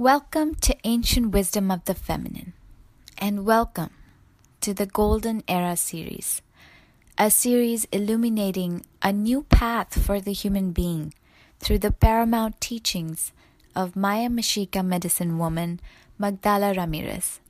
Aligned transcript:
Welcome 0.00 0.54
to 0.62 0.74
Ancient 0.82 1.30
Wisdom 1.30 1.70
of 1.70 1.84
the 1.84 1.92
Feminine, 1.92 2.54
and 3.18 3.44
welcome 3.44 3.90
to 4.62 4.72
the 4.72 4.86
Golden 4.86 5.44
Era 5.46 5.76
series, 5.76 6.40
a 7.18 7.30
series 7.30 7.84
illuminating 7.92 8.86
a 9.02 9.12
new 9.12 9.42
path 9.42 10.02
for 10.02 10.18
the 10.18 10.32
human 10.32 10.72
being 10.72 11.12
through 11.58 11.80
the 11.80 11.90
paramount 11.90 12.62
teachings 12.62 13.32
of 13.76 13.94
Maya 13.94 14.30
Mexica 14.30 14.82
medicine 14.82 15.36
woman 15.36 15.80
Magdala 16.16 16.72
Ramirez. 16.72 17.40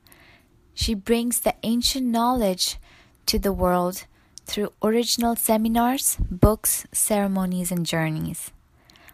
She 0.75 0.95
brings 0.95 1.39
the 1.39 1.55
ancient 1.63 2.07
knowledge 2.07 2.79
to 3.27 3.39
the 3.39 3.53
world 3.53 4.07
through 4.45 4.73
original 4.83 5.37
seminars, 5.37 6.17
books, 6.29 6.85
ceremonies, 6.91 7.71
and 7.71 7.87
journeys. 7.87 8.51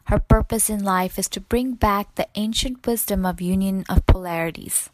Her 0.07 0.21
purpose 0.21 0.71
in 0.71 0.85
life 0.85 1.19
is 1.19 1.29
to 1.31 1.41
bring 1.41 1.73
back 1.73 2.15
the 2.15 2.29
ancient 2.37 2.87
wisdom 2.87 3.27
of 3.27 3.41
union 3.41 3.85
of 3.89 4.07
polarities. 4.07 4.91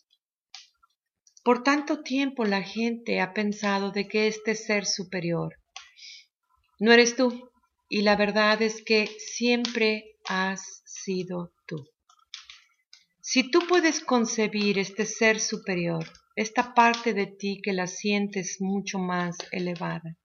Por 1.45 1.63
tanto 1.63 2.01
tiempo 2.01 2.43
la 2.43 2.63
gente 2.63 3.21
ha 3.21 3.31
pensado 3.31 3.91
de 3.91 4.07
que 4.07 4.27
este 4.27 4.55
ser 4.55 4.85
superior 4.85 5.55
no 6.79 6.91
eres 6.91 7.15
tú. 7.15 7.51
Y 7.87 8.01
la 8.01 8.15
verdad 8.15 8.61
es 8.63 8.83
que 8.83 9.07
siempre 9.19 10.17
has 10.27 10.81
sido 10.85 11.53
tú. 11.67 11.85
Si 13.21 13.51
tú 13.51 13.59
puedes 13.69 14.03
concebir 14.03 14.79
este 14.79 15.05
ser 15.05 15.39
superior, 15.39 16.05
esta 16.35 16.73
parte 16.73 17.13
de 17.13 17.27
ti 17.27 17.61
que 17.63 17.73
la 17.73 17.85
sientes 17.85 18.57
mucho 18.59 18.97
más 18.97 19.37
elevada, 19.51 20.17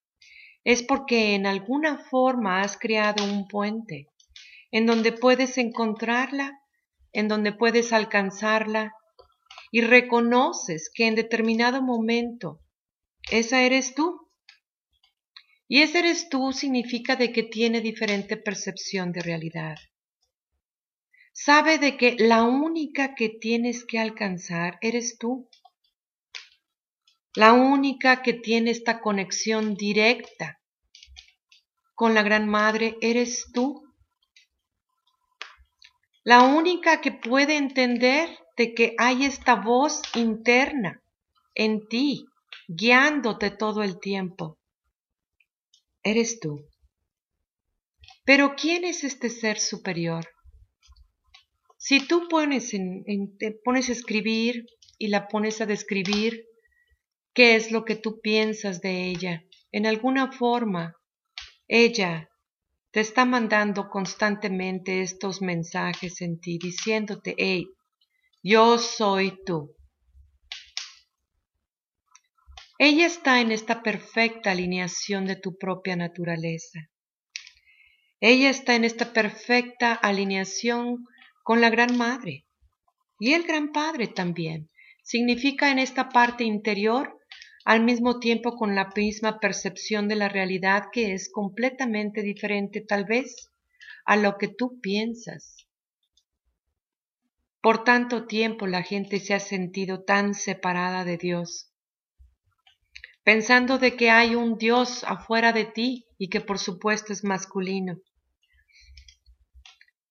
es 0.65 0.83
porque 0.83 1.35
en 1.35 1.47
alguna 1.47 1.99
forma 1.99 2.63
has 2.63 2.79
creado 2.79 3.25
un 3.25 3.47
puente 3.47 4.07
en 4.71 4.87
donde 4.87 5.13
puedes 5.13 5.59
encontrarla, 5.59 6.61
en 7.13 7.29
donde 7.29 7.53
puedes 7.53 7.93
alcanzarla 7.93 8.95
y 9.71 9.83
reconoces 9.83 10.91
que 10.93 11.07
en 11.07 11.15
determinado 11.15 11.83
momento 11.83 12.61
esa 13.31 13.63
eres 13.63 13.95
tú. 13.95 14.29
Y 15.69 15.83
ese 15.83 16.01
eres 16.01 16.29
tú 16.29 16.53
significa 16.53 17.15
de 17.15 17.33
que 17.33 17.45
tiene 17.45 17.81
diferente 17.81 18.37
percepción 18.37 19.13
de 19.13 19.21
realidad. 19.21 19.77
Sabe 21.33 21.79
de 21.79 21.97
que 21.97 22.17
la 22.19 22.43
única 22.43 23.15
que 23.15 23.29
tienes 23.29 23.85
que 23.85 24.01
alcanzar 24.01 24.79
eres 24.83 25.17
tú. 25.17 25.49
La 27.37 27.53
única 27.53 28.23
que 28.23 28.33
tiene 28.33 28.73
esta 28.73 29.01
conexión 29.01 29.77
directa 29.77 30.61
con 31.95 32.15
la 32.15 32.23
Gran 32.23 32.49
Madre 32.49 32.97
eres 33.01 33.47
tú. 33.53 33.85
La 36.25 36.43
única 36.43 37.01
que 37.01 37.13
puede 37.13 37.57
entender 37.57 38.29
de 38.61 38.75
que 38.75 38.95
hay 38.99 39.25
esta 39.25 39.55
voz 39.55 40.03
interna 40.15 41.03
en 41.55 41.89
ti, 41.89 42.27
guiándote 42.69 43.51
todo 43.51 43.83
el 43.83 43.99
tiempo. 43.99 44.59
Eres 46.03 46.41
tú. 46.41 46.69
Pero 48.27 48.55
¿quién 48.57 48.85
es 48.85 49.03
este 49.03 49.31
ser 49.31 49.59
superior? 49.59 50.27
Si 51.79 52.07
tú 52.07 52.29
pones, 52.29 52.75
en, 52.75 53.03
te 53.39 53.53
pones 53.65 53.89
a 53.89 53.93
escribir 53.93 54.67
y 54.99 55.09
la 55.09 55.27
pones 55.27 55.63
a 55.63 55.65
describir, 55.65 56.45
¿qué 57.33 57.57
es 57.57 57.73
lo 57.73 57.87
que 57.87 57.97
tú 57.97 58.21
piensas 58.21 58.83
de 58.83 59.09
ella? 59.09 59.43
En 59.73 59.87
alguna 59.87 60.33
forma, 60.33 60.97
ella 61.67 62.29
te 62.91 63.01
está 63.01 63.25
mandando 63.25 63.89
constantemente 63.89 65.01
estos 65.01 65.41
mensajes 65.41 66.21
en 66.21 66.39
ti, 66.41 66.59
diciéndote, 66.59 67.35
hey, 67.39 67.67
yo 68.43 68.79
soy 68.79 69.39
tú. 69.45 69.77
Ella 72.79 73.07
está 73.07 73.41
en 73.41 73.53
esta 73.53 73.83
perfecta 73.83 74.53
alineación 74.53 75.27
de 75.27 75.37
tu 75.37 75.59
propia 75.59 75.97
naturaleza. 75.97 76.89
Ella 78.21 78.49
está 78.49 78.75
en 78.75 78.85
esta 78.85 79.13
perfecta 79.13 79.93
alineación 79.93 81.05
con 81.43 81.61
la 81.61 81.69
Gran 81.69 81.99
Madre 81.99 82.47
y 83.19 83.35
el 83.35 83.43
Gran 83.43 83.73
Padre 83.73 84.09
también. 84.09 84.71
Significa 85.03 85.71
en 85.71 85.79
esta 85.79 86.09
parte 86.09 86.45
interior 86.45 87.19
al 87.67 87.85
mismo 87.85 88.19
tiempo 88.19 88.57
con 88.57 88.75
la 88.75 88.91
misma 88.97 89.39
percepción 89.41 90.09
de 90.09 90.17
la 90.17 90.31
realidad 90.31 90.85
que 90.91 91.13
es 91.13 91.31
completamente 91.31 92.23
diferente 92.23 92.81
tal 92.81 93.05
vez 93.05 93.51
a 94.07 94.17
lo 94.17 94.39
que 94.39 94.49
tú 94.49 94.81
piensas. 94.81 95.67
Por 97.63 97.85
tanto 97.85 98.27
tiempo 98.27 98.67
la 98.67 98.83
gente 98.83 99.21
se 99.21 99.35
ha 99.35 99.41
sentido 99.41 100.03
tan 100.03 100.33
separada 100.33 101.05
de 101.05 101.19
Dios, 101.19 101.71
pensando 103.23 103.79
de 103.79 103.97
que 103.97 104.11
hay 104.11 104.35
un 104.35 104.57
Dios 104.57 105.05
afuera 105.05 105.53
de 105.53 105.67
ti 105.67 106.07
y 106.17 106.31
que 106.31 106.41
por 106.41 106.59
supuesto 106.59 107.13
es 107.13 107.23
masculino. 107.23 107.99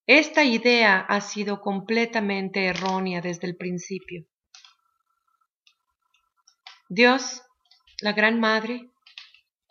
Esta 0.05 0.43
idea 0.43 0.99
ha 0.99 1.21
sido 1.21 1.61
completamente 1.61 2.65
errónea 2.65 3.21
desde 3.21 3.47
el 3.47 3.57
principio. 3.57 4.25
Dios, 6.87 7.41
la 8.01 8.13
Gran 8.13 8.39
Madre, 8.39 8.89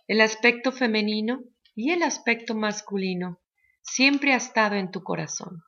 el 0.08 0.20
aspecto 0.20 0.72
femenino 0.72 1.44
y 1.76 1.90
el 1.92 2.02
aspecto 2.02 2.56
masculino 2.56 3.40
siempre 3.82 4.32
ha 4.32 4.36
estado 4.36 4.74
en 4.74 4.90
tu 4.90 5.02
corazón 5.02 5.62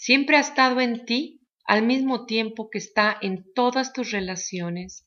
siempre 0.00 0.38
ha 0.38 0.40
estado 0.40 0.80
en 0.80 1.04
ti 1.04 1.42
al 1.66 1.82
mismo 1.82 2.24
tiempo 2.24 2.70
que 2.70 2.78
está 2.78 3.18
en 3.20 3.52
todas 3.52 3.92
tus 3.92 4.10
relaciones 4.12 5.06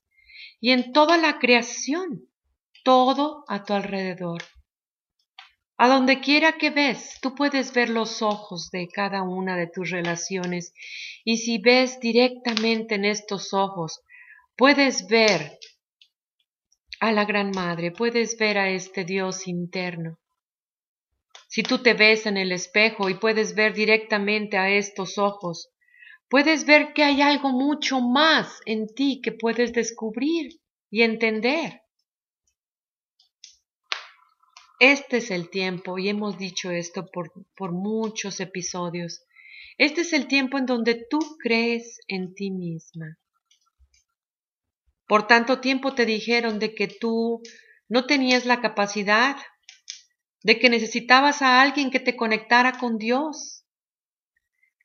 y 0.62 0.70
en 0.70 0.94
toda 0.94 1.18
la 1.18 1.40
creación, 1.40 2.30
todo 2.84 3.44
a 3.48 3.64
tu 3.64 3.74
alrededor. 3.74 4.44
A 5.78 5.88
donde 5.88 6.22
quiera 6.22 6.60
que 6.60 6.70
ves, 6.70 7.18
tú 7.24 7.34
puedes 7.34 7.74
ver 7.74 7.90
los 7.90 8.22
ojos 8.22 8.70
de 8.70 8.88
cada 8.88 9.24
una 9.24 9.58
de 9.58 9.66
tus 9.66 9.90
relaciones 9.90 10.74
y 11.26 11.38
si 11.38 11.58
ves 11.58 12.00
directamente 12.00 12.94
en 12.94 13.06
estos 13.06 13.52
ojos, 13.52 14.00
puedes 14.56 15.08
ver 15.08 15.58
a 17.00 17.12
la 17.12 17.26
Gran 17.26 17.50
Madre, 17.50 17.92
puedes 17.92 18.38
ver 18.38 18.60
a 18.60 18.70
este 18.70 19.06
Dios 19.06 19.48
interno. 19.48 20.20
Si 21.54 21.62
tú 21.62 21.84
te 21.84 21.94
ves 21.94 22.26
en 22.26 22.36
el 22.38 22.52
espejo 22.52 23.12
y 23.12 23.14
puedes 23.14 23.54
ver 23.54 23.76
directamente 23.76 24.58
a 24.58 24.72
estos 24.72 25.20
ojos, 25.20 25.70
puedes 26.28 26.66
ver 26.66 26.94
que 26.94 27.04
hay 27.04 27.22
algo 27.22 27.50
mucho 27.50 28.02
más 28.02 28.60
en 28.66 28.88
ti 28.88 29.22
que 29.24 29.34
puedes 29.34 29.72
descubrir 29.72 30.60
y 30.90 31.04
entender. 31.04 31.84
Este 34.80 35.18
es 35.18 35.30
el 35.30 35.52
tiempo, 35.52 36.00
y 36.00 36.10
hemos 36.10 36.40
dicho 36.40 36.72
esto 36.72 37.06
por, 37.06 37.32
por 37.56 37.72
muchos 37.72 38.40
episodios, 38.40 39.22
este 39.78 40.02
es 40.02 40.14
el 40.14 40.28
tiempo 40.28 40.58
en 40.58 40.66
donde 40.66 41.06
tú 41.08 41.20
crees 41.38 42.00
en 42.08 42.34
ti 42.34 42.50
misma. 42.50 43.20
Por 45.08 45.28
tanto 45.28 45.60
tiempo 45.60 45.94
te 45.94 46.08
dijeron 46.08 46.58
de 46.58 46.74
que 46.74 46.88
tú 46.88 47.44
no 47.88 48.08
tenías 48.08 48.48
la 48.48 48.60
capacidad 48.60 49.36
de 50.44 50.60
que 50.60 50.70
necesitabas 50.70 51.42
a 51.42 51.62
alguien 51.62 51.90
que 51.90 52.00
te 52.00 52.16
conectara 52.16 52.78
con 52.78 52.98
Dios. 52.98 53.66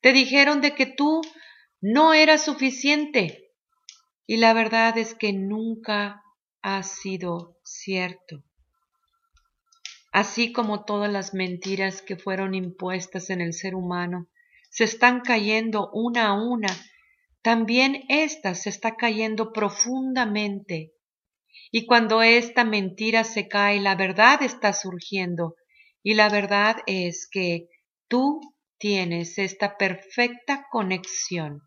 Te 0.01 0.13
dijeron 0.13 0.61
de 0.61 0.73
que 0.73 0.85
tú 0.85 1.21
no 1.81 2.13
eras 2.13 2.43
suficiente 2.43 3.51
y 4.25 4.37
la 4.37 4.53
verdad 4.53 4.97
es 4.97 5.13
que 5.15 5.33
nunca 5.33 6.23
ha 6.61 6.83
sido 6.83 7.57
cierto. 7.63 8.43
Así 10.11 10.51
como 10.53 10.85
todas 10.85 11.11
las 11.11 11.33
mentiras 11.33 12.01
que 12.01 12.15
fueron 12.15 12.55
impuestas 12.55 13.29
en 13.29 13.41
el 13.41 13.53
ser 13.53 13.75
humano 13.75 14.27
se 14.69 14.83
están 14.83 15.21
cayendo 15.21 15.89
una 15.91 16.27
a 16.27 16.33
una, 16.33 16.69
también 17.41 18.03
ésta 18.07 18.55
se 18.55 18.69
está 18.69 18.95
cayendo 18.95 19.51
profundamente. 19.51 20.93
Y 21.71 21.85
cuando 21.85 22.21
esta 22.23 22.63
mentira 22.63 23.23
se 23.23 23.47
cae, 23.47 23.79
la 23.79 23.95
verdad 23.95 24.41
está 24.41 24.73
surgiendo. 24.73 25.55
Y 26.01 26.15
la 26.15 26.29
verdad 26.29 26.77
es 26.87 27.27
que 27.29 27.67
tú 28.07 28.39
tienes 28.77 29.37
esta 29.37 29.77
perfecta 29.77 30.67
conexión 30.71 31.61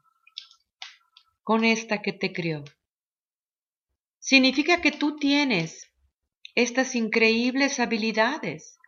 con 1.42 1.64
esta 1.64 2.02
que 2.02 2.12
te 2.12 2.32
crió. 2.32 2.64
Significa 4.18 4.80
que 4.80 4.92
tú 4.92 5.16
tienes 5.16 5.90
estas 6.54 6.94
increíbles 6.94 7.80
habilidades, 7.80 8.78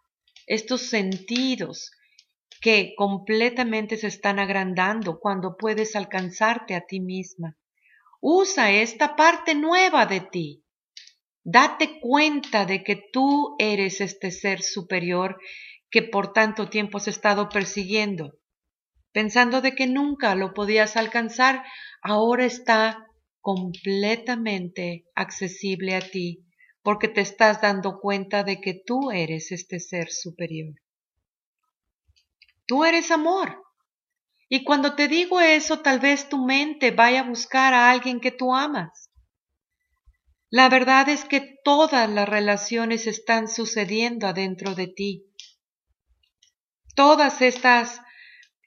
estos 0.47 0.83
sentidos 0.83 1.91
que 2.61 2.95
completamente 2.97 3.97
se 3.97 4.07
están 4.07 4.39
agrandando 4.39 5.19
cuando 5.21 5.57
puedes 5.57 5.97
alcanzarte 5.97 6.75
a 6.75 6.87
ti 6.87 7.01
misma. 7.01 7.59
Usa 8.21 8.71
esta 8.71 9.17
parte 9.17 9.55
nueva 9.55 10.07
de 10.07 10.21
ti. 10.21 10.64
Date 11.45 12.01
cuenta 12.01 12.65
de 12.65 12.83
que 12.83 12.97
tú 12.97 13.55
eres 13.59 14.01
este 14.01 14.31
ser 14.31 14.63
superior 14.63 15.39
que 15.91 16.03
por 16.03 16.33
tanto 16.33 16.71
tiempo 16.71 16.97
has 16.97 17.07
estado 17.07 17.51
persiguiendo, 17.51 18.39
pensando 19.13 19.61
de 19.61 19.75
que 19.75 19.87
nunca 19.87 20.35
lo 20.35 20.55
podías 20.55 20.97
alcanzar, 20.97 21.63
ahora 22.03 22.47
está 22.47 23.07
completamente 23.43 25.05
accesible 25.15 25.95
a 25.95 26.01
ti, 26.01 26.47
porque 26.83 27.09
te 27.09 27.21
estás 27.21 27.61
dando 27.61 28.01
cuenta 28.01 28.43
de 28.43 28.63
que 28.63 28.75
tú 28.75 29.11
eres 29.11 29.53
este 29.53 29.81
ser 29.81 30.11
superior. 30.11 30.75
Tú 32.67 32.87
eres 32.87 33.11
amor. 33.11 33.63
Y 34.49 34.65
cuando 34.65 34.95
te 34.95 35.09
digo 35.09 35.43
eso, 35.43 35.81
tal 35.81 36.01
vez 36.01 36.29
tu 36.31 36.43
mente 36.45 36.91
vaya 36.91 37.21
a 37.21 37.29
buscar 37.29 37.75
a 37.75 37.91
alguien 37.91 38.19
que 38.19 38.31
tú 38.31 38.55
amas. 38.55 39.11
La 40.51 40.69
verdad 40.69 41.09
es 41.09 41.25
que 41.25 41.59
todas 41.65 42.09
las 42.09 42.29
relaciones 42.29 43.07
están 43.07 43.49
sucediendo 43.49 44.27
adentro 44.27 44.75
de 44.75 44.87
ti 44.89 45.25
todas 46.95 47.43
estas 47.43 48.01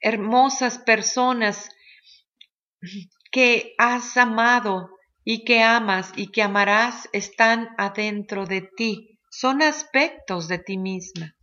hermosas 0.00 0.78
personas 0.78 1.70
que 3.32 3.74
has 3.78 4.16
amado 4.16 4.90
y 5.24 5.44
que 5.44 5.62
amas 5.62 6.12
y 6.16 6.30
que 6.30 6.42
amarás 6.42 7.08
están 7.12 7.68
adentro 7.76 8.46
de 8.46 8.62
ti, 8.62 9.18
son 9.30 9.62
aspectos 9.62 10.48
de 10.48 10.58
ti 10.58 10.78
misma. 10.78 11.34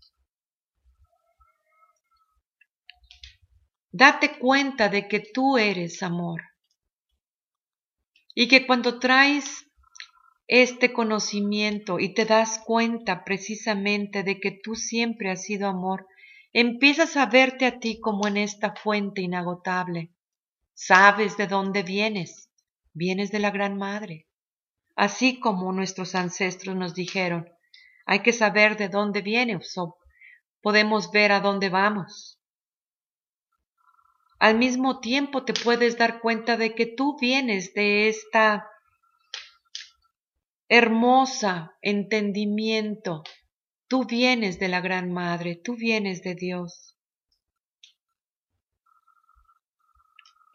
Date 3.92 4.38
cuenta 4.40 4.90
de 4.90 5.08
que 5.08 5.20
tú 5.20 5.58
eres 5.58 6.04
amor 6.04 6.42
y 8.34 8.48
que 8.48 8.66
cuando 8.66 9.00
traes 9.00 9.65
este 10.48 10.94
conocimiento 10.94 12.00
y 12.00 12.14
te 12.14 12.26
das 12.26 12.60
cuenta 12.60 13.24
precisamente 13.24 14.24
de 14.24 14.40
que 14.40 14.52
tú 14.52 14.76
siempre 14.76 15.32
has 15.32 15.44
sido 15.44 15.68
amor, 15.68 16.08
empiezas 16.54 17.18
a 17.18 17.26
verte 17.26 17.66
a 17.66 17.80
ti 17.80 18.00
como 18.00 18.28
en 18.28 18.38
esta 18.38 18.76
fuente 18.76 19.22
inagotable. 19.22 20.14
Sabes 20.74 21.38
de 21.38 21.48
dónde 21.48 21.84
vienes, 21.84 22.52
vienes 22.94 23.32
de 23.32 23.40
la 23.40 23.52
Gran 23.52 23.78
Madre. 23.78 24.28
Así 24.96 25.40
como 25.40 25.72
nuestros 25.72 26.16
ancestros 26.16 26.76
nos 26.76 26.94
dijeron, 26.94 27.50
hay 28.06 28.20
que 28.20 28.34
saber 28.34 28.78
de 28.78 28.88
dónde 28.88 29.22
viene, 29.22 29.60
so 29.62 29.98
podemos 30.62 31.12
ver 31.12 31.32
a 31.32 31.40
dónde 31.40 31.70
vamos. 31.70 32.40
Al 34.38 34.58
mismo 34.58 35.00
tiempo 35.00 35.44
te 35.44 35.54
puedes 35.54 35.98
dar 35.98 36.20
cuenta 36.20 36.56
de 36.56 36.76
que 36.76 36.86
tú 36.86 37.18
vienes 37.20 37.74
de 37.74 38.10
esta 38.10 38.70
hermosa 40.68 41.78
entendimiento 41.82 43.24
Tú 43.88 44.06
vienes 44.06 44.58
de 44.58 44.68
la 44.68 44.82
Gran 44.82 45.12
Madre, 45.12 45.56
tú 45.56 45.76
vienes 45.76 46.24
de 46.24 46.34
Dios. 46.34 46.98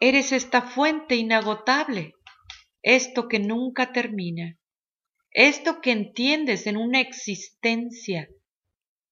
Eres 0.01 0.33
esta 0.33 0.61
fuente 0.61 1.15
inagotable, 1.15 2.15
esto 2.81 3.29
que 3.29 3.39
nunca 3.39 3.93
termina, 3.93 4.57
esto 5.31 5.79
que 5.79 5.91
entiendes 5.91 6.67
en 6.67 6.75
una 6.75 6.99
existencia, 6.99 8.27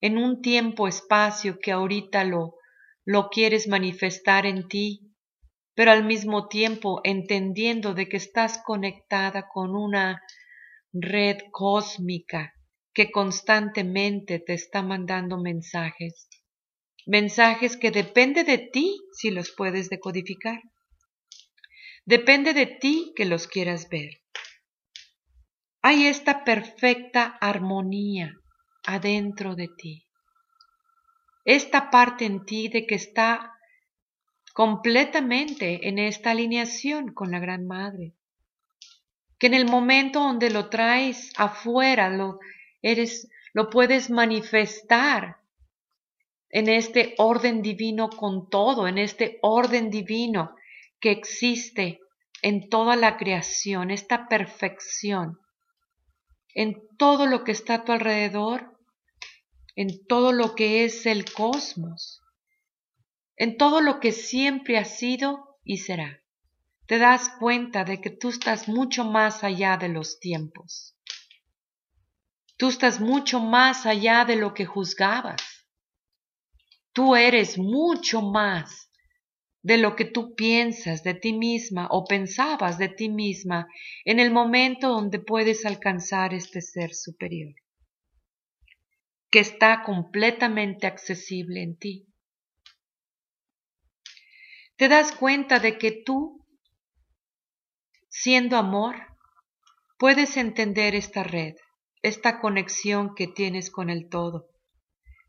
en 0.02 0.18
un 0.18 0.42
tiempo-espacio 0.42 1.60
que 1.60 1.72
ahorita 1.72 2.26
lo, 2.26 2.56
lo 3.06 3.30
quieres 3.30 3.70
manifestar 3.70 4.46
en 4.46 4.68
ti, 4.68 5.14
pero 5.76 5.92
al 5.92 6.04
mismo 6.04 6.50
tiempo 6.50 7.00
entendiendo 7.06 7.94
de 7.94 8.10
que 8.10 8.18
estás 8.18 8.62
conectada 8.66 9.48
con 9.48 9.76
una 9.76 10.22
red 10.94 11.38
cósmica 11.52 12.54
que 12.94 13.12
constantemente 13.12 14.40
te 14.40 14.54
está 14.54 14.82
mandando 14.82 15.38
mensajes. 15.38 16.28
Mensajes 17.06 17.78
que 17.78 17.92
depende 17.92 18.44
de 18.44 18.58
ti 18.58 19.00
si 19.14 19.32
los 19.32 19.52
puedes 19.52 19.90
decodificar. 19.90 20.62
Depende 22.06 22.54
de 22.54 22.66
ti 22.66 23.14
que 23.16 23.26
los 23.26 23.48
quieras 23.48 23.88
ver. 23.90 24.22
Hay 25.82 26.08
esta 26.08 26.44
perfecta 26.44 27.38
armonía 27.40 28.34
adentro 28.86 29.56
de 29.56 29.70
ti. 29.78 30.06
Esta 31.46 31.90
parte 31.90 32.26
en 32.26 32.46
ti 32.46 32.68
de 32.68 32.86
que 32.86 32.96
está 32.96 33.54
completamente 34.54 35.88
en 35.88 36.00
esta 36.00 36.32
alineación 36.32 37.14
con 37.14 37.32
la 37.32 37.40
Gran 37.40 37.66
Madre. 37.66 38.14
Que 39.40 39.48
en 39.48 39.54
el 39.54 39.66
momento 39.66 40.20
donde 40.20 40.50
lo 40.50 40.70
traes 40.70 41.32
afuera, 41.38 42.10
lo 42.10 42.40
eres, 42.82 43.30
lo 43.54 43.70
puedes 43.70 44.10
manifestar 44.10 45.38
en 46.50 46.68
este 46.68 47.16
orden 47.18 47.62
divino 47.62 48.10
con 48.10 48.50
todo, 48.50 48.88
en 48.88 48.98
este 48.98 49.40
orden 49.42 49.90
divino 49.90 50.56
que 51.00 51.12
existe 51.12 52.00
en 52.42 52.70
toda 52.70 52.96
la 52.96 53.18
creación, 53.18 53.92
esta 53.92 54.28
perfección, 54.28 55.40
en 56.54 56.82
todo 56.98 57.26
lo 57.26 57.44
que 57.44 57.52
está 57.52 57.76
a 57.76 57.84
tu 57.84 57.92
alrededor, 57.92 58.78
en 59.76 60.06
todo 60.08 60.32
lo 60.32 60.56
que 60.56 60.84
es 60.84 61.06
el 61.06 61.32
cosmos, 61.32 62.22
en 63.36 63.58
todo 63.58 63.82
lo 63.82 64.00
que 64.00 64.12
siempre 64.12 64.78
ha 64.78 64.86
sido 64.86 65.58
y 65.64 65.78
será. 65.78 66.22
Te 66.90 66.98
das 66.98 67.30
cuenta 67.38 67.84
de 67.84 68.02
que 68.02 68.10
tú 68.10 68.30
estás 68.30 68.68
mucho 68.68 69.06
más 69.06 69.44
allá 69.44 69.78
de 69.78 69.90
los 69.90 70.20
tiempos. 70.20 70.98
Tú 72.58 72.70
estás 72.70 73.00
mucho 73.00 73.40
más 73.40 73.86
allá 73.86 74.26
de 74.26 74.36
lo 74.36 74.56
que 74.56 74.66
juzgabas. 74.66 75.40
Tú 76.92 77.16
eres 77.16 77.60
mucho 77.60 78.24
más 78.24 78.90
de 79.62 79.78
lo 79.78 79.96
que 79.96 80.06
tú 80.06 80.34
piensas 80.34 81.04
de 81.04 81.14
ti 81.14 81.32
misma 81.32 81.88
o 81.92 82.06
pensabas 82.06 82.80
de 82.80 82.90
ti 82.90 83.08
misma 83.08 83.68
en 84.04 84.20
el 84.20 84.32
momento 84.32 84.90
donde 84.90 85.20
puedes 85.20 85.68
alcanzar 85.68 86.34
este 86.34 86.60
ser 86.60 86.96
superior, 86.96 87.54
que 89.30 89.42
está 89.42 89.84
completamente 89.84 90.88
accesible 90.88 91.62
en 91.62 91.78
ti. 91.78 92.08
Te 94.76 94.88
das 94.88 95.12
cuenta 95.12 95.60
de 95.60 95.78
que 95.78 95.92
tú, 95.92 96.39
siendo 98.22 98.58
amor, 98.58 98.96
puedes 99.98 100.36
entender 100.38 100.96
esta 100.96 101.24
red 101.24 101.56
esta 102.02 102.40
conexión 102.40 103.14
que 103.16 103.28
tienes 103.28 103.70
con 103.70 103.90
el 103.90 104.10
todo, 104.10 104.48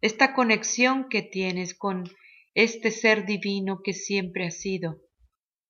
esta 0.01 0.35
conexión 0.35 1.09
que 1.09 1.23
tienes 1.23 1.75
con 1.75 2.05
este 2.55 2.91
ser 2.91 3.27
divino 3.27 3.81
que 3.83 3.93
siempre 3.93 4.47
has 4.47 4.61
sido, 4.61 5.01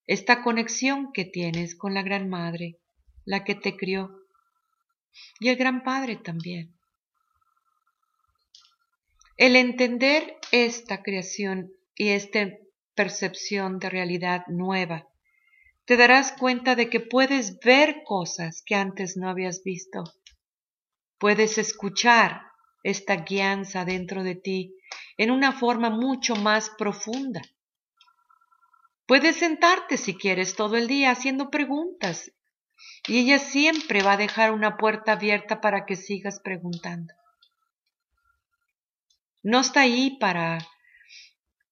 esta 0.07 0.43
conexión 0.43 1.13
que 1.13 1.25
tienes 1.25 1.75
con 1.75 1.95
la 1.95 2.03
Gran 2.03 2.29
Madre, 2.29 2.79
la 3.25 3.45
que 3.45 3.55
te 3.55 3.77
crió, 3.77 4.11
y 5.39 5.49
el 5.49 5.57
Gran 5.57 5.83
Padre 5.83 6.17
también. 6.17 6.75
El 9.37 9.57
entender 9.57 10.37
esta 10.53 11.03
creación 11.03 11.73
y 11.95 12.11
esta 12.11 12.51
percepción 12.95 13.79
de 13.79 13.89
realidad 13.89 14.45
nueva, 14.49 15.10
te 15.91 15.97
darás 15.97 16.31
cuenta 16.31 16.77
de 16.77 16.89
que 16.89 17.01
puedes 17.01 17.59
ver 17.59 18.05
cosas 18.05 18.63
que 18.65 18.77
antes 18.77 19.17
no 19.17 19.29
habías 19.29 19.65
visto 19.65 20.05
Puedes 21.19 21.59
escuchar 21.59 22.43
esta 22.85 23.17
guianza 23.17 23.85
dentro 23.85 24.23
de 24.23 24.37
ti 24.37 24.77
en 25.17 25.33
una 25.33 25.51
forma 25.51 25.91
mucho 25.91 26.37
más 26.37 26.71
profunda. 26.79 27.43
Puedes 29.05 29.35
sentarte 29.35 29.97
si 29.97 30.15
quieres 30.15 30.55
todo 30.55 30.77
el 30.77 30.87
día 30.87 31.11
haciendo 31.11 31.51
preguntas 31.51 32.31
y 33.09 33.19
ella 33.19 33.41
siempre 33.41 34.05
va 34.05 34.13
a 34.13 34.17
dejar 34.17 34.53
una 34.53 34.77
puerta 34.77 35.15
abierta 35.15 35.61
para 35.61 35.87
que 35.87 35.97
sigas 35.97 36.39
preguntando. 36.39 37.13
No 39.43 39.59
está 39.59 39.81
ahí 39.81 40.19
para 40.21 40.59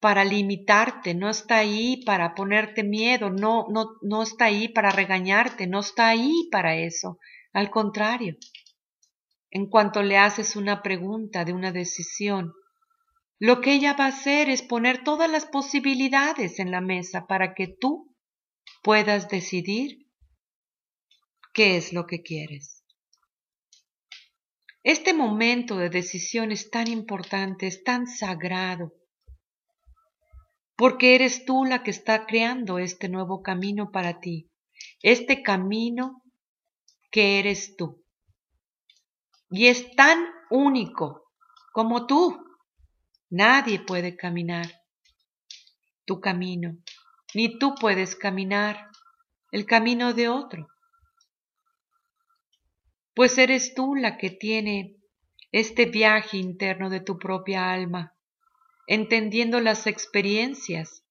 para 0.00 0.24
limitarte, 0.24 1.14
no 1.14 1.28
está 1.28 1.58
ahí 1.58 2.02
para 2.04 2.34
ponerte 2.34 2.84
miedo, 2.84 3.30
no, 3.30 3.66
no, 3.68 3.96
no 4.02 4.22
está 4.22 4.46
ahí 4.46 4.68
para 4.68 4.90
regañarte, 4.90 5.66
no 5.66 5.80
está 5.80 6.08
ahí 6.08 6.48
para 6.52 6.76
eso. 6.76 7.18
Al 7.52 7.70
contrario, 7.70 8.36
en 9.50 9.68
cuanto 9.68 10.02
le 10.02 10.18
haces 10.18 10.56
una 10.56 10.82
pregunta 10.82 11.44
de 11.44 11.52
una 11.52 11.72
decisión, 11.72 12.52
lo 13.40 13.60
que 13.60 13.72
ella 13.72 13.94
va 13.94 14.06
a 14.06 14.08
hacer 14.08 14.50
es 14.50 14.62
poner 14.62 15.04
todas 15.04 15.30
las 15.30 15.46
posibilidades 15.46 16.58
en 16.58 16.70
la 16.70 16.80
mesa 16.80 17.26
para 17.26 17.54
que 17.54 17.68
tú 17.68 18.14
puedas 18.82 19.28
decidir 19.28 20.06
qué 21.52 21.76
es 21.76 21.92
lo 21.92 22.06
que 22.06 22.22
quieres. 22.22 22.84
Este 24.82 25.12
momento 25.12 25.76
de 25.76 25.90
decisión 25.90 26.52
es 26.52 26.70
tan 26.70 26.88
importante, 26.88 27.66
es 27.66 27.82
tan 27.84 28.06
sagrado, 28.06 28.92
porque 30.78 31.16
eres 31.16 31.44
tú 31.44 31.64
la 31.64 31.82
que 31.82 31.90
está 31.90 32.24
creando 32.24 32.78
este 32.78 33.08
nuevo 33.08 33.42
camino 33.42 33.90
para 33.90 34.20
ti, 34.20 34.48
este 35.02 35.42
camino 35.42 36.22
que 37.10 37.40
eres 37.40 37.74
tú. 37.76 38.04
Y 39.50 39.66
es 39.66 39.90
tan 39.96 40.24
único 40.50 41.32
como 41.72 42.06
tú. 42.06 42.44
Nadie 43.28 43.80
puede 43.80 44.16
caminar 44.16 44.66
tu 46.04 46.20
camino, 46.20 46.78
ni 47.34 47.58
tú 47.58 47.74
puedes 47.74 48.14
caminar 48.14 48.88
el 49.50 49.66
camino 49.66 50.14
de 50.14 50.28
otro. 50.28 50.68
Pues 53.14 53.36
eres 53.36 53.74
tú 53.74 53.96
la 53.96 54.16
que 54.16 54.30
tiene 54.30 54.94
este 55.50 55.86
viaje 55.86 56.36
interno 56.36 56.88
de 56.88 57.00
tu 57.00 57.18
propia 57.18 57.72
alma 57.72 58.14
entendiendo 58.88 59.60
las 59.60 59.86
experiencias 59.86 61.04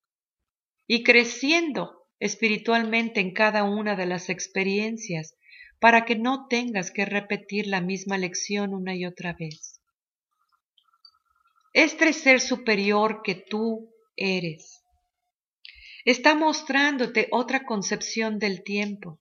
y 0.87 1.03
creciendo 1.03 2.07
espiritualmente 2.19 3.19
en 3.21 3.33
cada 3.33 3.63
una 3.63 3.95
de 3.95 4.07
las 4.07 4.29
experiencias 4.29 5.35
para 5.79 6.03
que 6.03 6.15
no 6.15 6.47
tengas 6.47 6.89
que 6.89 7.05
repetir 7.05 7.67
la 7.67 7.79
misma 7.79 8.17
lección 8.17 8.73
una 8.73 8.95
y 8.95 9.05
otra 9.05 9.33
vez. 9.33 9.79
Este 11.73 12.11
ser 12.13 12.41
superior 12.41 13.21
que 13.23 13.35
tú 13.35 13.93
eres 14.15 14.81
está 16.03 16.33
mostrándote 16.33 17.27
otra 17.31 17.63
concepción 17.63 18.39
del 18.39 18.63
tiempo, 18.63 19.19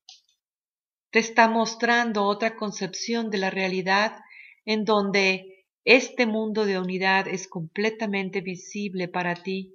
te 1.11 1.19
está 1.19 1.47
mostrando 1.49 2.25
otra 2.25 2.57
concepción 2.57 3.29
de 3.29 3.37
la 3.37 3.51
realidad 3.51 4.17
en 4.65 4.87
donde 4.87 5.56
este 5.87 6.27
mundo 6.27 6.67
de 6.67 6.81
unidad 6.81 7.29
es 7.29 7.47
completamente 7.47 8.41
visible 8.41 9.07
para 9.07 9.37
ti 9.37 9.73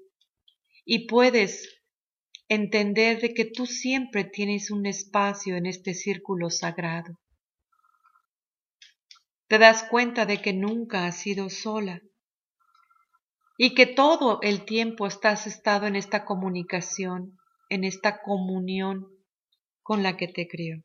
y 0.84 1.08
puedes 1.08 1.82
entender 2.50 3.22
de 3.22 3.34
que 3.34 3.46
tú 3.46 3.66
siempre 3.66 4.26
tienes 4.26 4.72
un 4.72 4.86
espacio 4.86 5.56
en 5.56 5.66
este 5.66 5.94
círculo 5.94 6.50
sagrado. 6.50 7.18
Te 9.48 9.58
das 9.58 9.84
cuenta 9.84 10.26
de 10.26 10.42
que 10.42 10.52
nunca 10.52 11.06
has 11.06 11.18
sido 11.18 11.50
sola 11.50 12.02
y 13.58 13.74
que 13.74 13.86
todo 13.86 14.40
el 14.42 14.66
tiempo 14.66 15.08
estás 15.08 15.48
estado 15.48 15.88
en 15.88 15.96
esta 15.96 16.26
comunicación, 16.26 17.40
en 17.70 17.86
esta 17.86 18.22
comunión 18.22 19.08
con 19.82 20.04
la 20.04 20.18
que 20.18 20.28
te 20.28 20.50
crió. 20.50 20.84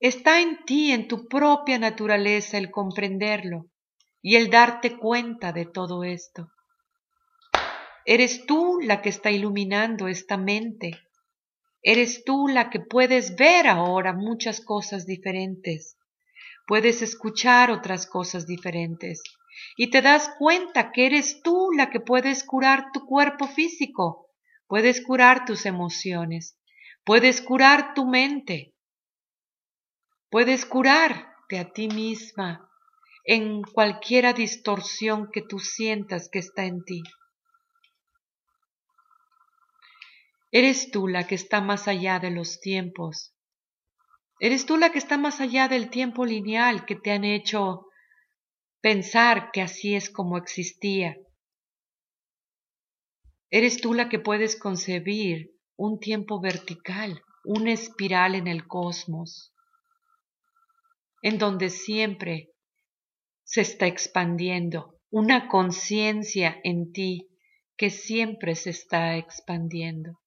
Está 0.00 0.40
en 0.40 0.64
ti, 0.64 0.90
en 0.90 1.08
tu 1.08 1.28
propia 1.28 1.78
naturaleza, 1.78 2.58
el 2.58 2.70
comprenderlo 2.70 3.70
y 4.20 4.36
el 4.36 4.50
darte 4.50 4.98
cuenta 4.98 5.52
de 5.52 5.66
todo 5.66 6.02
esto. 6.02 6.50
Eres 8.04 8.44
tú 8.44 8.80
la 8.82 9.00
que 9.00 9.08
está 9.08 9.30
iluminando 9.30 10.08
esta 10.08 10.36
mente. 10.36 10.98
Eres 11.80 12.24
tú 12.24 12.48
la 12.48 12.68
que 12.70 12.80
puedes 12.80 13.36
ver 13.36 13.66
ahora 13.66 14.12
muchas 14.12 14.60
cosas 14.60 15.06
diferentes. 15.06 15.96
Puedes 16.66 17.00
escuchar 17.00 17.70
otras 17.70 18.06
cosas 18.06 18.46
diferentes. 18.46 19.22
Y 19.76 19.90
te 19.90 20.02
das 20.02 20.30
cuenta 20.38 20.90
que 20.90 21.06
eres 21.06 21.40
tú 21.42 21.70
la 21.74 21.88
que 21.88 22.00
puedes 22.00 22.42
curar 22.44 22.86
tu 22.92 23.06
cuerpo 23.06 23.46
físico. 23.46 24.28
Puedes 24.66 25.00
curar 25.00 25.44
tus 25.44 25.64
emociones. 25.64 26.58
Puedes 27.04 27.40
curar 27.40 27.94
tu 27.94 28.06
mente 28.06 28.73
Puedes 30.34 30.66
curarte 30.66 31.60
a 31.60 31.72
ti 31.72 31.86
misma 31.86 32.68
en 33.24 33.62
cualquiera 33.62 34.32
distorsión 34.32 35.30
que 35.30 35.42
tú 35.42 35.60
sientas 35.60 36.28
que 36.28 36.40
está 36.40 36.64
en 36.64 36.84
ti. 36.84 37.04
Eres 40.50 40.90
tú 40.90 41.06
la 41.06 41.28
que 41.28 41.36
está 41.36 41.60
más 41.60 41.86
allá 41.86 42.18
de 42.18 42.32
los 42.32 42.60
tiempos. 42.60 43.32
Eres 44.40 44.66
tú 44.66 44.76
la 44.76 44.90
que 44.90 44.98
está 44.98 45.18
más 45.18 45.40
allá 45.40 45.68
del 45.68 45.88
tiempo 45.88 46.26
lineal 46.26 46.84
que 46.84 46.96
te 46.96 47.12
han 47.12 47.22
hecho 47.22 47.86
pensar 48.80 49.52
que 49.52 49.62
así 49.62 49.94
es 49.94 50.10
como 50.10 50.36
existía. 50.36 51.16
Eres 53.50 53.80
tú 53.80 53.94
la 53.94 54.08
que 54.08 54.18
puedes 54.18 54.56
concebir 54.56 55.52
un 55.76 56.00
tiempo 56.00 56.40
vertical, 56.40 57.22
una 57.44 57.70
espiral 57.70 58.34
en 58.34 58.48
el 58.48 58.66
cosmos 58.66 59.53
en 61.24 61.38
donde 61.38 61.70
siempre 61.70 62.50
se 63.44 63.62
está 63.62 63.86
expandiendo, 63.86 65.00
una 65.08 65.48
conciencia 65.48 66.60
en 66.62 66.92
ti 66.92 67.30
que 67.78 67.88
siempre 67.88 68.54
se 68.54 68.68
está 68.68 69.16
expandiendo. 69.16 70.20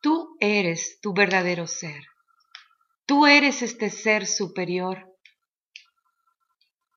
Tú 0.00 0.34
eres 0.40 0.98
tu 1.02 1.12
verdadero 1.12 1.66
ser. 1.66 2.04
Tú 3.04 3.26
eres 3.26 3.60
este 3.60 3.90
ser 3.90 4.26
superior. 4.26 5.14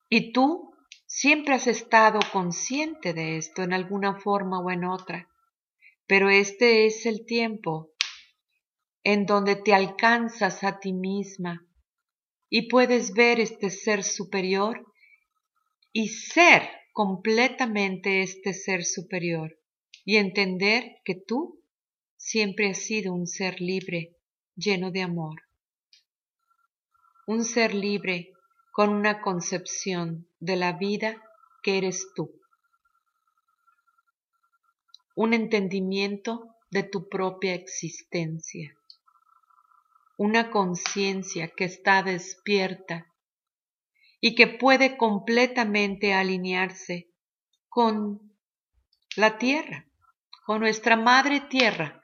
Y 0.08 0.32
tú 0.32 0.72
siempre 1.04 1.54
has 1.54 1.66
estado 1.66 2.18
consciente 2.32 3.12
de 3.12 3.36
esto 3.36 3.62
en 3.62 3.74
alguna 3.74 4.18
forma 4.18 4.58
o 4.58 4.70
en 4.70 4.86
otra. 4.86 5.28
Pero 6.06 6.30
este 6.30 6.86
es 6.86 7.04
el 7.04 7.26
tiempo 7.26 7.89
en 9.02 9.24
donde 9.24 9.56
te 9.56 9.72
alcanzas 9.72 10.62
a 10.62 10.78
ti 10.78 10.92
misma 10.92 11.66
y 12.50 12.68
puedes 12.68 13.14
ver 13.14 13.40
este 13.40 13.70
ser 13.70 14.04
superior 14.04 14.84
y 15.92 16.08
ser 16.08 16.68
completamente 16.92 18.22
este 18.22 18.52
ser 18.52 18.84
superior 18.84 19.58
y 20.04 20.16
entender 20.16 20.96
que 21.04 21.14
tú 21.14 21.62
siempre 22.16 22.70
has 22.70 22.78
sido 22.78 23.14
un 23.14 23.26
ser 23.26 23.60
libre, 23.60 24.16
lleno 24.54 24.90
de 24.90 25.02
amor. 25.02 25.42
Un 27.26 27.44
ser 27.44 27.74
libre 27.74 28.32
con 28.72 28.90
una 28.90 29.22
concepción 29.22 30.28
de 30.40 30.56
la 30.56 30.72
vida 30.72 31.22
que 31.62 31.78
eres 31.78 32.08
tú. 32.14 32.32
Un 35.14 35.32
entendimiento 35.32 36.56
de 36.70 36.82
tu 36.82 37.08
propia 37.08 37.54
existencia 37.54 38.76
una 40.20 40.50
conciencia 40.50 41.48
que 41.48 41.64
está 41.64 42.02
despierta 42.02 43.06
y 44.20 44.34
que 44.34 44.48
puede 44.48 44.98
completamente 44.98 46.12
alinearse 46.12 47.08
con 47.70 48.36
la 49.16 49.38
tierra, 49.38 49.88
con 50.44 50.60
nuestra 50.60 50.96
madre 50.96 51.40
tierra, 51.40 52.02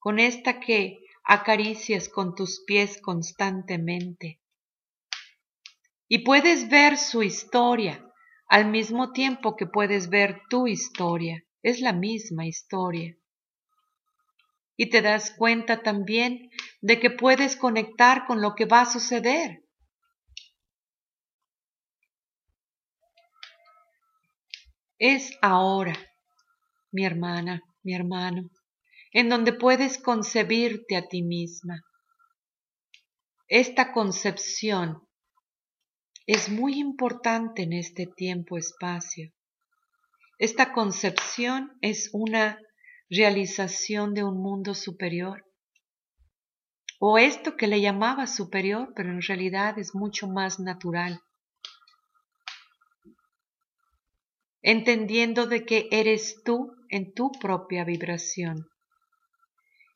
con 0.00 0.18
esta 0.18 0.58
que 0.58 0.98
acaricias 1.22 2.08
con 2.08 2.34
tus 2.34 2.64
pies 2.66 3.00
constantemente. 3.00 4.40
Y 6.08 6.24
puedes 6.24 6.68
ver 6.68 6.98
su 6.98 7.22
historia 7.22 8.12
al 8.48 8.68
mismo 8.68 9.12
tiempo 9.12 9.54
que 9.54 9.66
puedes 9.66 10.08
ver 10.08 10.42
tu 10.50 10.66
historia. 10.66 11.44
Es 11.62 11.78
la 11.78 11.92
misma 11.92 12.44
historia 12.44 13.16
y 14.76 14.90
te 14.90 15.02
das 15.02 15.34
cuenta 15.36 15.82
también 15.82 16.50
de 16.80 17.00
que 17.00 17.10
puedes 17.10 17.56
conectar 17.56 18.26
con 18.26 18.40
lo 18.40 18.54
que 18.54 18.66
va 18.66 18.82
a 18.82 18.92
suceder. 18.92 19.62
Es 24.98 25.36
ahora, 25.42 25.94
mi 26.90 27.04
hermana, 27.04 27.62
mi 27.82 27.94
hermano, 27.94 28.50
en 29.12 29.28
donde 29.28 29.52
puedes 29.52 29.98
concebirte 29.98 30.96
a 30.96 31.06
ti 31.06 31.22
misma. 31.22 31.82
Esta 33.48 33.92
concepción 33.92 35.06
es 36.26 36.48
muy 36.48 36.78
importante 36.78 37.62
en 37.62 37.72
este 37.72 38.06
tiempo-espacio. 38.06 39.32
Esta 40.38 40.72
concepción 40.72 41.78
es 41.80 42.10
una 42.12 42.58
realización 43.10 44.14
de 44.14 44.24
un 44.24 44.40
mundo 44.40 44.74
superior. 44.74 45.44
O 46.98 47.18
esto 47.18 47.56
que 47.56 47.66
le 47.66 47.80
llamaba 47.80 48.26
superior, 48.26 48.92
pero 48.96 49.10
en 49.10 49.22
realidad 49.22 49.78
es 49.78 49.94
mucho 49.94 50.28
más 50.28 50.58
natural. 50.60 51.20
entendiendo 54.66 55.46
de 55.46 55.64
que 55.64 55.86
eres 55.92 56.42
tú 56.44 56.74
en 56.88 57.14
tu 57.14 57.30
propia 57.30 57.84
vibración 57.84 58.66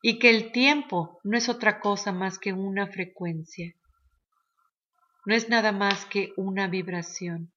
y 0.00 0.20
que 0.20 0.30
el 0.30 0.52
tiempo 0.52 1.18
no 1.24 1.36
es 1.36 1.48
otra 1.48 1.80
cosa 1.80 2.12
más 2.12 2.38
que 2.38 2.52
una 2.52 2.86
frecuencia, 2.86 3.74
no 5.26 5.34
es 5.34 5.48
nada 5.48 5.72
más 5.72 6.04
que 6.04 6.32
una 6.36 6.68
vibración, 6.68 7.52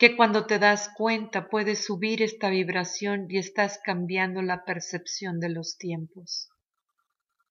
que 0.00 0.16
cuando 0.16 0.46
te 0.46 0.58
das 0.58 0.90
cuenta 0.96 1.48
puedes 1.48 1.84
subir 1.84 2.22
esta 2.22 2.50
vibración 2.50 3.26
y 3.28 3.38
estás 3.38 3.78
cambiando 3.84 4.42
la 4.42 4.64
percepción 4.64 5.38
de 5.38 5.50
los 5.50 5.78
tiempos, 5.78 6.48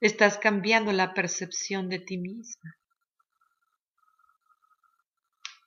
estás 0.02 0.38
cambiando 0.38 0.92
la 0.92 1.14
percepción 1.14 1.88
de 1.88 2.00
ti 2.00 2.18
misma, 2.18 2.76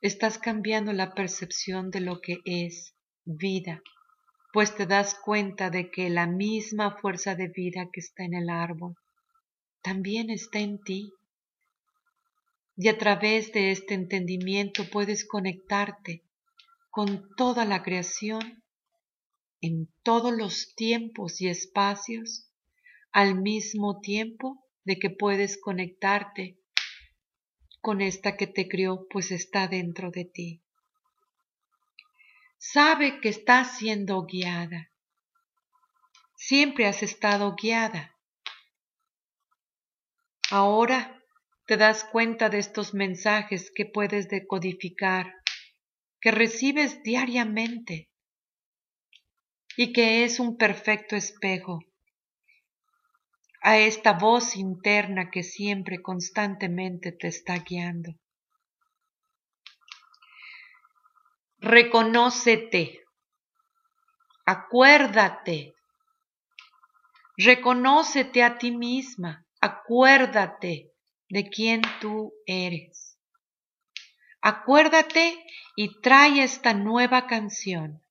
estás 0.03 0.37
cambiando 0.37 0.93
la 0.93 1.15
percepción 1.15 1.91
de 1.91 2.01
lo 2.01 2.21
que 2.21 2.41
es 2.45 2.95
vida 3.25 3.81
pues 4.53 4.75
te 4.77 4.85
das 4.85 5.15
cuenta 5.15 5.71
de 5.71 5.91
que 5.91 6.11
la 6.11 6.27
misma 6.27 6.99
fuerza 6.99 7.35
de 7.35 7.49
vida 7.49 7.89
que 7.91 8.01
está 8.01 8.25
en 8.25 8.35
el 8.35 8.51
árbol 8.51 8.95
también 9.81 10.29
está 10.29 10.59
en 10.59 10.79
ti. 10.83 11.13
Y 12.77 12.89
a 12.89 12.99
través 12.99 13.53
de 13.53 13.71
este 13.71 13.95
entendimiento 13.95 14.85
puedes 14.91 15.27
conectarte 15.27 16.23
con 16.93 17.35
toda 17.35 17.65
la 17.65 17.83
creación 17.83 18.63
en 19.61 19.93
todos 20.05 20.33
los 20.33 20.77
tiempos 20.77 21.41
y 21.41 21.49
espacios 21.49 22.53
al 23.11 23.35
mismo 23.35 24.01
tiempo 24.01 24.65
de 24.85 25.01
que 25.01 25.11
puedes 25.11 25.61
conectarte 25.61 26.61
con 27.81 28.01
esta 28.01 28.37
que 28.37 28.47
te 28.47 28.69
crió, 28.69 29.09
pues 29.11 29.33
está 29.33 29.67
dentro 29.67 30.13
de 30.13 30.27
ti 30.27 30.63
sabe 32.63 33.21
que 33.21 33.29
está 33.29 33.65
siendo 33.65 34.25
guiada. 34.25 34.91
Siempre 36.37 36.87
has 36.87 37.03
estado 37.03 37.57
guiada. 37.61 38.17
Ahora 40.49 41.21
te 41.67 41.77
das 41.77 42.05
cuenta 42.05 42.51
de 42.51 42.59
estos 42.59 42.95
mensajes 42.95 43.73
que 43.75 43.85
puedes 43.85 44.29
decodificar, 44.29 45.42
que 46.23 46.31
recibes 46.31 47.03
diariamente 47.03 48.09
y 49.77 49.93
que 49.93 50.25
es 50.25 50.41
un 50.41 50.57
perfecto 50.57 51.17
espejo 51.17 51.81
a 53.61 53.77
esta 53.77 54.15
voz 54.15 54.57
interna 54.57 55.31
que 55.31 55.43
siempre 55.43 56.01
constantemente 56.01 57.13
te 57.13 57.29
está 57.29 57.59
guiando. 57.59 58.15
reconócete, 61.63 63.05
acuérdate, 64.45 65.75
reconócete 67.37 68.43
a 68.43 68.59
ti 68.59 68.73
misma, 68.73 69.47
acuérdate 69.61 70.91
de 71.29 71.49
quién 71.49 71.83
tú 72.01 72.35
eres. 72.47 73.02
Acuérdate 74.43 75.43
y 75.77 76.01
trae 76.01 76.43
esta 76.43 76.75
nueva 76.75 77.27
canción, 77.27 78.03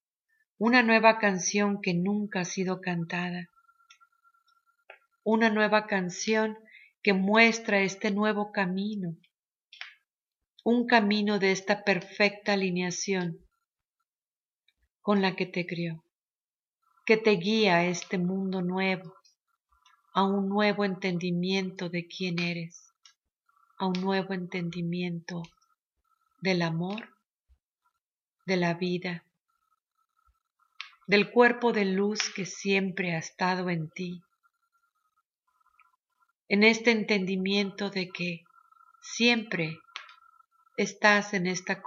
una 0.57 0.81
nueva 0.81 1.19
canción 1.19 1.81
que 1.81 1.93
nunca 1.93 2.41
ha 2.41 2.45
sido 2.45 2.81
cantada, 2.81 3.49
una 5.23 5.49
nueva 5.49 5.85
canción 5.85 6.57
que 7.03 7.13
muestra 7.13 7.81
este 7.81 8.11
nuevo 8.11 8.51
camino 8.51 9.17
un 10.63 10.85
camino 10.85 11.39
de 11.39 11.51
esta 11.51 11.83
perfecta 11.83 12.53
alineación 12.53 13.39
con 15.01 15.21
la 15.21 15.35
que 15.35 15.47
te 15.47 15.65
crió, 15.65 16.03
que 17.03 17.17
te 17.17 17.31
guía 17.31 17.77
a 17.77 17.85
este 17.85 18.19
mundo 18.19 18.61
nuevo, 18.61 19.15
a 20.13 20.23
un 20.23 20.49
nuevo 20.49 20.85
entendimiento 20.85 21.89
de 21.89 22.05
quién 22.05 22.37
eres, 22.37 22.93
a 23.79 23.87
un 23.87 23.99
nuevo 24.01 24.33
entendimiento 24.33 25.41
del 26.41 26.63
amor, 26.63 27.15
de 28.45 28.57
la 28.57 28.73
vida, 28.73 29.23
del 31.05 31.31
cuerpo 31.31 31.71
de 31.71 31.85
luz 31.85 32.31
que 32.35 32.45
siempre 32.45 33.15
ha 33.15 33.19
estado 33.19 33.69
en 33.69 33.89
ti, 33.91 34.21
en 36.49 36.63
este 36.63 36.91
entendimiento 36.91 37.91
de 37.91 38.09
que 38.09 38.43
siempre 39.01 39.77
estás 40.77 41.33
en 41.33 41.45
esta, 41.47 41.81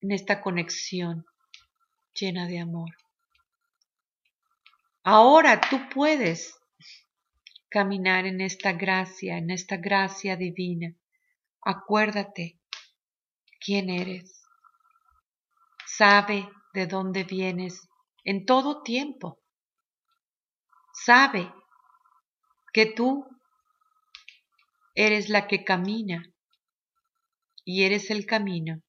en 0.00 0.12
esta 0.12 0.40
conexión 0.40 1.24
llena 2.14 2.46
de 2.46 2.58
amor. 2.58 2.90
Ahora 5.04 5.60
tú 5.60 5.78
puedes 5.94 6.58
caminar 7.68 8.26
en 8.26 8.40
esta 8.40 8.72
gracia, 8.72 9.38
en 9.38 9.50
esta 9.50 9.76
gracia 9.76 10.36
divina. 10.36 10.94
Acuérdate 11.62 12.57
quién 13.58 13.90
eres. 13.90 14.42
Sabe 15.86 16.48
de 16.74 16.86
dónde 16.86 17.24
vienes 17.24 17.88
en 18.24 18.44
todo 18.44 18.82
tiempo. 18.82 19.40
Sabe 20.92 21.52
que 22.72 22.86
tú 22.86 23.26
eres 24.94 25.28
la 25.28 25.46
que 25.46 25.64
camina 25.64 26.22
y 27.64 27.84
eres 27.84 28.10
el 28.10 28.26
camino. 28.26 28.82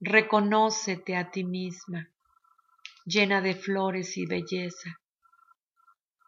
Reconócete 0.00 1.16
a 1.16 1.30
ti 1.30 1.44
misma, 1.44 2.10
llena 3.04 3.40
de 3.40 3.54
flores 3.54 4.16
y 4.16 4.26
belleza. 4.26 5.00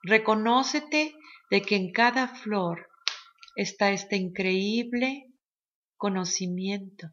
Reconócete 0.03 1.14
de 1.51 1.62
que 1.62 1.77
en 1.77 1.92
cada 1.92 2.29
flor 2.29 2.88
está 3.57 3.90
este 3.90 4.16
increíble 4.16 5.27
conocimiento. 5.97 7.13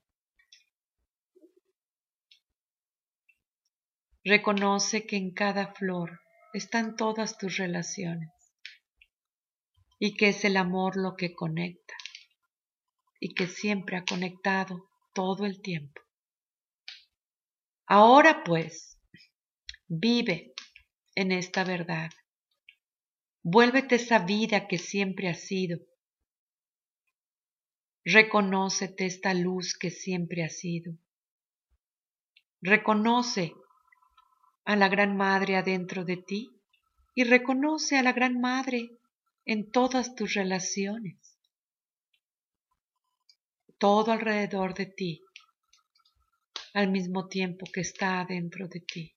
Reconoce 4.24 5.06
que 5.06 5.18
en 5.18 5.34
cada 5.34 5.74
flor 5.74 6.22
están 6.54 6.96
todas 6.96 7.38
tus 7.38 7.58
relaciones 7.58 8.30
y 10.00 10.16
que 10.16 10.30
es 10.30 10.46
el 10.46 10.58
amor 10.58 10.96
lo 10.98 11.16
que 11.16 11.34
conecta 11.34 11.94
y 13.20 13.34
que 13.34 13.48
siempre 13.48 13.98
ha 13.98 14.06
conectado 14.06 14.90
todo 15.14 15.46
el 15.46 15.62
tiempo. 15.62 16.02
Ahora 17.86 18.44
pues, 18.44 18.98
vive 19.88 20.54
en 21.16 21.32
esta 21.32 21.64
verdad. 21.64 22.12
Vuélvete 23.44 23.96
esa 23.96 24.20
vida 24.20 24.68
que 24.68 24.78
siempre 24.78 25.30
has 25.30 25.42
sido. 25.42 25.80
Reconócete 28.06 29.06
esta 29.06 29.34
luz 29.34 29.78
que 29.78 29.90
siempre 29.90 30.44
has 30.44 30.58
sido. 30.58 30.94
Reconoce 32.62 33.54
a 34.66 34.76
la 34.76 34.90
Gran 34.90 35.16
Madre 35.18 35.56
adentro 35.58 36.06
de 36.06 36.18
ti 36.18 36.50
y 37.16 37.24
reconoce 37.24 37.98
a 37.98 38.04
la 38.04 38.14
Gran 38.14 38.40
Madre 38.40 38.98
en 39.46 39.72
todas 39.72 40.16
tus 40.16 40.34
relaciones 40.34 41.34
todo 43.84 44.14
alrededor 44.14 44.74
de 44.74 44.86
ti 44.86 45.22
al 46.74 46.90
mismo 46.90 47.28
tiempo 47.28 47.66
que 47.70 47.82
está 47.82 48.24
dentro 48.24 48.70
de 48.70 48.80
ti. 48.80 49.14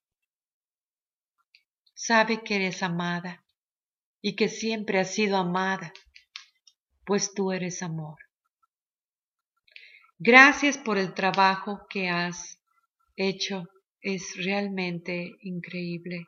Sabe 1.94 2.42
que 2.42 2.56
eres 2.56 2.82
amada 2.82 3.44
y 4.20 4.34
que 4.34 4.48
siempre 4.48 4.98
has 4.98 5.14
sido 5.14 5.36
amada, 5.36 5.92
pues 7.04 7.32
tú 7.32 7.52
eres 7.52 7.80
amor. 7.80 8.25
Gracias 10.18 10.78
por 10.78 10.96
el 10.96 11.12
trabajo 11.12 11.86
que 11.90 12.08
has 12.08 12.58
hecho, 13.16 13.68
es 14.00 14.34
realmente 14.42 15.36
increíble. 15.42 16.26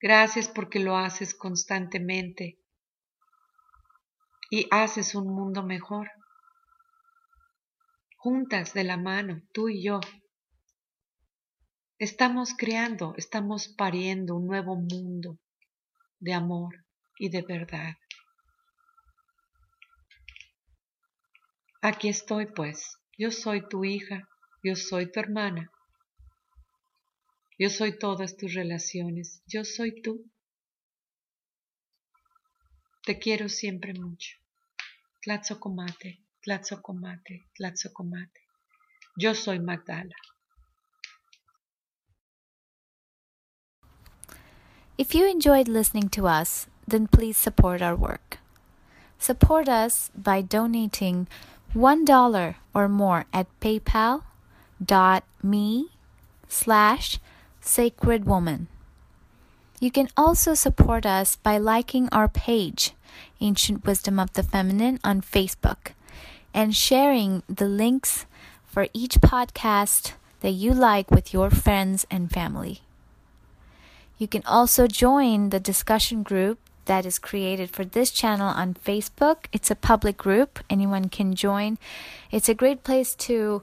Gracias 0.00 0.48
porque 0.48 0.78
lo 0.78 0.98
haces 0.98 1.34
constantemente 1.34 2.58
y 4.50 4.66
haces 4.70 5.14
un 5.14 5.34
mundo 5.34 5.62
mejor 5.62 6.10
juntas 8.18 8.74
de 8.74 8.84
la 8.84 8.98
mano, 8.98 9.40
tú 9.52 9.70
y 9.70 9.82
yo. 9.82 10.00
Estamos 11.98 12.54
creando, 12.58 13.14
estamos 13.16 13.68
pariendo 13.68 14.36
un 14.36 14.46
nuevo 14.48 14.76
mundo 14.76 15.38
de 16.18 16.34
amor 16.34 16.84
y 17.18 17.30
de 17.30 17.40
verdad. 17.40 17.94
Aquí 21.86 22.08
estoy, 22.08 22.46
pues, 22.46 22.98
yo 23.16 23.30
soy 23.30 23.68
tu 23.68 23.84
hija, 23.84 24.28
yo 24.60 24.74
soy 24.74 25.08
tu 25.12 25.20
hermana, 25.20 25.70
yo 27.60 27.70
soy 27.70 27.96
todas 27.96 28.36
tus 28.36 28.54
relaciones, 28.54 29.40
yo 29.46 29.64
soy 29.64 30.02
tú. 30.02 30.28
Te 33.04 33.20
quiero 33.20 33.48
siempre 33.48 33.94
mucho. 33.94 34.36
Tlatzocomate, 35.22 36.24
Tlatzocomate, 36.42 37.46
Tlatzocomate. 37.54 38.40
Yo 39.16 39.36
soy 39.36 39.60
Magdala. 39.60 40.16
If 44.98 45.14
you 45.14 45.24
enjoyed 45.30 45.68
listening 45.68 46.08
to 46.08 46.26
us, 46.26 46.66
then 46.88 47.06
please 47.06 47.36
support 47.36 47.80
our 47.80 47.94
work. 47.94 48.38
Support 49.18 49.68
us 49.68 50.10
by 50.16 50.42
donating 50.42 51.28
$1 51.76 52.54
or 52.72 52.88
more 52.88 53.26
at 53.32 53.46
paypal.me 53.60 54.24
slash 56.48 57.18
sacred 57.60 58.24
woman. 58.24 58.68
You 59.78 59.90
can 59.90 60.08
also 60.16 60.54
support 60.54 61.04
us 61.04 61.36
by 61.36 61.58
liking 61.58 62.08
our 62.10 62.28
page, 62.28 62.92
Ancient 63.42 63.84
Wisdom 63.84 64.18
of 64.18 64.32
the 64.32 64.42
Feminine, 64.42 64.98
on 65.04 65.20
Facebook 65.20 65.92
and 66.54 66.74
sharing 66.74 67.42
the 67.46 67.68
links 67.68 68.24
for 68.64 68.88
each 68.94 69.20
podcast 69.20 70.14
that 70.40 70.52
you 70.52 70.72
like 70.72 71.10
with 71.10 71.34
your 71.34 71.50
friends 71.50 72.06
and 72.10 72.32
family. 72.32 72.80
You 74.16 74.26
can 74.26 74.42
also 74.46 74.86
join 74.86 75.50
the 75.50 75.60
discussion 75.60 76.22
group 76.22 76.58
that 76.86 77.06
is 77.06 77.18
created 77.18 77.70
for 77.70 77.84
this 77.84 78.10
channel 78.10 78.48
on 78.48 78.74
Facebook. 78.74 79.46
It's 79.52 79.70
a 79.70 79.76
public 79.76 80.16
group, 80.16 80.58
anyone 80.68 81.08
can 81.08 81.34
join. 81.34 81.78
It's 82.30 82.48
a 82.48 82.54
great 82.54 82.82
place 82.82 83.14
to 83.26 83.62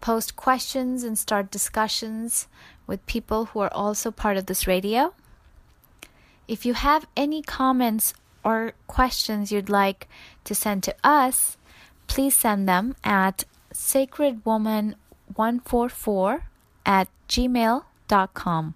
post 0.00 0.36
questions 0.36 1.04
and 1.04 1.16
start 1.16 1.50
discussions 1.50 2.48
with 2.86 3.06
people 3.06 3.46
who 3.46 3.60
are 3.60 3.72
also 3.72 4.10
part 4.10 4.36
of 4.36 4.46
this 4.46 4.66
radio. 4.66 5.14
If 6.48 6.66
you 6.66 6.74
have 6.74 7.06
any 7.16 7.40
comments 7.40 8.12
or 8.44 8.72
questions 8.86 9.50
you'd 9.52 9.70
like 9.70 10.08
to 10.44 10.54
send 10.54 10.82
to 10.82 10.94
us, 11.04 11.56
please 12.08 12.36
send 12.36 12.68
them 12.68 12.96
at 13.04 13.44
sacredwoman144 13.72 16.42
at 16.84 17.08
gmail.com. 17.28 18.74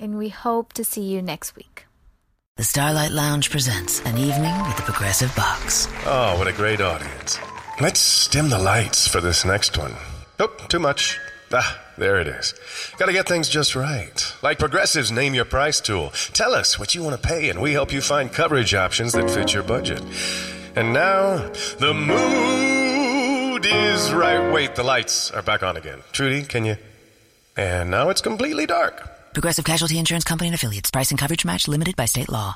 and 0.00 0.18
we 0.18 0.30
hope 0.30 0.72
to 0.74 0.84
see 0.84 1.02
you 1.02 1.22
next 1.22 1.56
week. 1.56 1.86
The 2.56 2.64
Starlight 2.64 3.10
Lounge 3.10 3.50
presents 3.50 4.00
an 4.06 4.16
evening 4.16 4.56
with 4.64 4.76
the 4.76 4.82
Progressive 4.82 5.34
Box. 5.36 5.88
Oh, 6.06 6.38
what 6.38 6.48
a 6.48 6.52
great 6.52 6.80
audience. 6.80 7.38
Let's 7.78 8.26
dim 8.28 8.48
the 8.48 8.58
lights 8.58 9.06
for 9.06 9.20
this 9.20 9.44
next 9.44 9.76
one. 9.76 9.94
Nope, 10.38 10.66
too 10.68 10.78
much. 10.78 11.18
Ah, 11.52 11.78
there 11.98 12.18
it 12.18 12.26
is. 12.26 12.54
Gotta 12.96 13.12
get 13.12 13.28
things 13.28 13.50
just 13.50 13.76
right. 13.76 14.34
Like 14.42 14.58
Progressive's 14.58 15.12
Name 15.12 15.34
Your 15.34 15.44
Price 15.44 15.78
tool. 15.82 16.10
Tell 16.32 16.54
us 16.54 16.78
what 16.78 16.94
you 16.94 17.02
want 17.02 17.20
to 17.20 17.28
pay, 17.28 17.50
and 17.50 17.60
we 17.60 17.72
help 17.74 17.92
you 17.92 18.00
find 18.00 18.32
coverage 18.32 18.74
options 18.74 19.12
that 19.12 19.30
fit 19.30 19.52
your 19.52 19.62
budget. 19.62 20.02
And 20.74 20.94
now, 20.94 21.36
the 21.78 21.92
mood 21.92 23.66
is 23.66 24.10
right. 24.10 24.50
Wait, 24.54 24.74
the 24.74 24.82
lights 24.82 25.30
are 25.32 25.42
back 25.42 25.62
on 25.62 25.76
again. 25.76 26.00
Trudy, 26.12 26.44
can 26.44 26.64
you? 26.64 26.76
And 27.58 27.90
now 27.90 28.08
it's 28.08 28.22
completely 28.22 28.64
dark. 28.64 29.34
Progressive 29.34 29.66
Casualty 29.66 29.98
Insurance 29.98 30.24
Company 30.24 30.48
and 30.48 30.54
affiliates. 30.54 30.90
Price 30.90 31.10
and 31.10 31.20
coverage 31.20 31.44
match 31.44 31.68
limited 31.68 31.94
by 31.94 32.06
state 32.06 32.30
law. 32.30 32.54